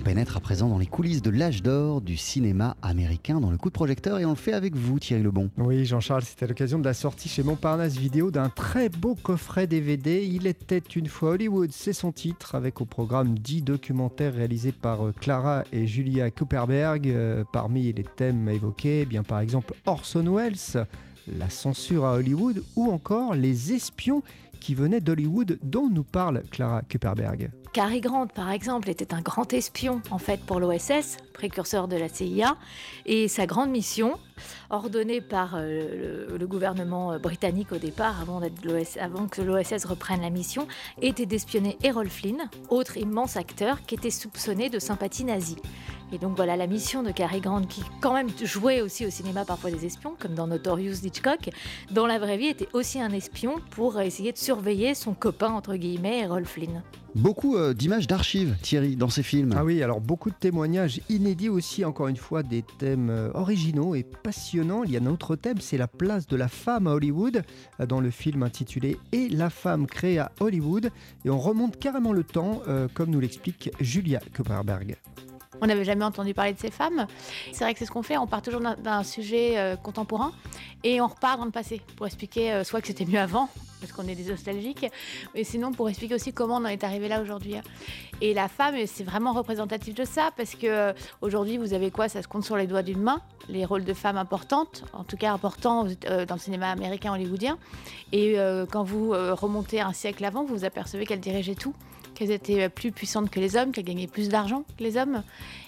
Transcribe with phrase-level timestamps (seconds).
[0.00, 3.68] pénètre à présent dans les coulisses de l'âge d'or du cinéma américain dans le coup
[3.68, 5.50] de projecteur et on le fait avec vous Thierry Lebon.
[5.58, 10.24] Oui Jean-Charles, c'était l'occasion de la sortie chez Montparnasse Vidéo d'un très beau coffret DVD.
[10.24, 15.06] Il était une fois Hollywood, c'est son titre, avec au programme 10 documentaires réalisés par
[15.06, 17.08] euh, Clara et Julia Cooperberg.
[17.08, 20.86] Euh, parmi les thèmes évoqués, eh bien par exemple Orson Welles,
[21.38, 24.22] la censure à Hollywood ou encore les espions
[24.60, 27.50] qui venaient d'Hollywood dont nous parle Clara Kuperberg.
[27.72, 32.08] Cary Grant, par exemple, était un grand espion en fait pour l'OSS, précurseur de la
[32.08, 32.56] CIA,
[33.06, 34.18] et sa grande mission,
[34.70, 40.66] ordonnée par euh, le, gouvernement britannique au départ, avant que l'OSS reprenne la mission,
[41.00, 45.56] était d'espionner Errol Flynn, autre immense acteur qui était soupçonné de sympathie nazie.
[46.12, 49.44] Et donc voilà la mission de Cary Grant, qui quand même jouait aussi au cinéma
[49.44, 51.50] parfois des espions, comme dans Notorious Hitchcock,
[51.92, 55.76] dans la vraie vie était aussi un espion pour essayer de surveiller son copain, entre
[55.76, 56.82] guillemets, Errol Flynn.
[57.14, 59.52] Beaucoup euh, d'images d'archives, Thierry, dans ces films.
[59.56, 63.96] Ah oui, alors beaucoup de témoignages inédits aussi, encore une fois, des thèmes euh, originaux
[63.96, 64.84] et passionnants.
[64.84, 67.42] Il y a un autre thème, c'est la place de la femme à Hollywood,
[67.80, 70.90] euh, dans le film intitulé Et la femme créée à Hollywood.
[71.24, 72.62] Et on remonte carrément le temps,
[72.94, 74.96] comme nous l'explique Julia Kupperberg.
[75.60, 77.06] On n'avait jamais entendu parler de ces femmes.
[77.52, 80.32] C'est vrai que c'est ce qu'on fait, on part toujours d'un sujet euh, contemporain
[80.84, 83.50] et on repart dans le passé pour expliquer euh, soit que c'était mieux avant,
[83.80, 84.86] parce qu'on est des nostalgiques,
[85.34, 87.56] mais sinon pour expliquer aussi comment on en est arrivé là aujourd'hui.
[88.22, 92.08] Et la femme, c'est vraiment représentatif de ça, parce que euh, aujourd'hui, vous avez quoi?
[92.08, 95.16] Ça se compte sur les doigts d'une main, les rôles de femmes importantes, en tout
[95.16, 97.58] cas importants dans le cinéma américain hollywoodien.
[98.12, 98.36] Et
[98.70, 101.74] quand vous remontez un siècle avant, vous vous apercevez qu'elle dirigeait tout
[102.20, 105.22] qu'elles étaient plus puissantes que les hommes, qu'elles gagnaient plus d'argent que les hommes.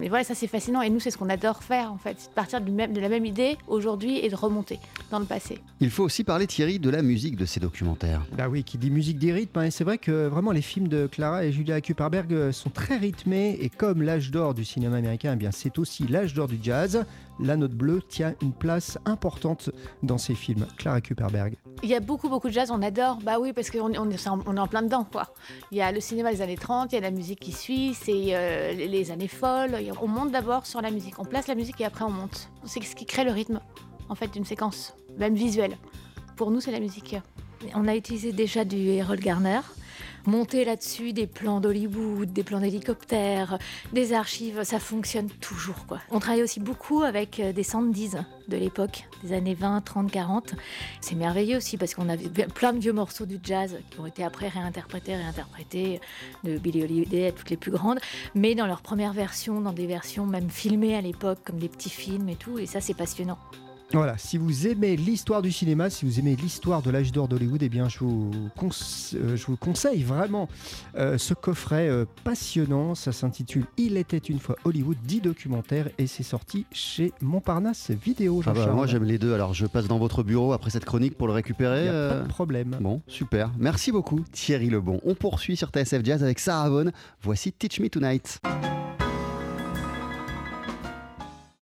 [0.00, 2.30] Mais voilà, ça c'est fascinant et nous c'est ce qu'on adore faire en fait, c'est
[2.30, 4.78] de partir du même, de la même idée aujourd'hui et de remonter
[5.10, 5.58] dans le passé.
[5.80, 8.22] Il faut aussi parler Thierry de la musique de ces documentaires.
[8.32, 10.88] Bah oui, qui dit musique dit rythme, hein, et c'est vrai que vraiment les films
[10.88, 14.96] de Clara et Julia Kuperberg euh, sont très rythmés et comme l'âge d'or du cinéma
[14.96, 17.04] américain, eh bien c'est aussi l'âge d'or du jazz.
[17.40, 19.70] La note bleue tient une place importante
[20.02, 20.66] dans ces films.
[20.76, 21.54] Clara Kuperberg.
[21.84, 23.18] Il y a beaucoup beaucoup de jazz, on adore.
[23.22, 25.32] Bah oui, parce qu'on on, on est en plein dedans quoi.
[25.70, 28.34] Il y a le cinéma années 30, il y a la musique qui suit, c'est
[28.34, 29.76] euh, les années folles.
[30.00, 32.50] On monte d'abord sur la musique, on place la musique et après on monte.
[32.64, 33.60] C'est ce qui crée le rythme,
[34.08, 35.76] en fait, d'une séquence, même visuelle.
[36.36, 37.16] Pour nous, c'est la musique.
[37.74, 39.60] On a utilisé déjà du Harold Garner
[40.28, 43.58] monter là-dessus des plans d'Hollywood, des plans d'hélicoptères,
[43.92, 45.98] des archives, ça fonctionne toujours quoi.
[46.10, 48.12] On travaille aussi beaucoup avec euh, des Sandys
[48.48, 50.54] de l'époque, des années 20, 30, 40.
[51.00, 52.16] C'est merveilleux aussi parce qu'on a
[52.54, 56.00] plein de vieux morceaux du jazz qui ont été après réinterprétés, réinterprétés,
[56.44, 57.98] de Billie Holiday à toutes les plus grandes,
[58.34, 61.90] mais dans leur première version, dans des versions même filmées à l'époque comme des petits
[61.90, 63.38] films et tout, et ça c'est passionnant.
[63.92, 67.62] Voilà, si vous aimez l'histoire du cinéma, si vous aimez l'histoire de l'âge d'or d'Hollywood,
[67.62, 70.48] eh bien, je vous, euh, je vous conseille vraiment
[70.96, 72.94] euh, ce coffret euh, passionnant.
[72.94, 78.42] Ça s'intitule Il était une fois Hollywood, 10 documentaires, et c'est sorti chez Montparnasse Vidéo.
[78.46, 79.32] Ah bah, moi, j'aime les deux.
[79.32, 81.86] Alors, je passe dans votre bureau après cette chronique pour le récupérer.
[81.86, 82.76] pas de problème.
[82.80, 83.50] Bon, super.
[83.58, 85.00] Merci beaucoup, Thierry Lebon.
[85.04, 86.90] On poursuit sur TSF Jazz avec Sarah Vaughan.
[87.22, 88.40] Voici Teach Me Tonight.